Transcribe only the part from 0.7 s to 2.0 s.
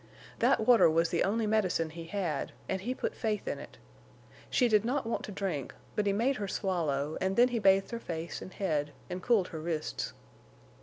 was the only medicine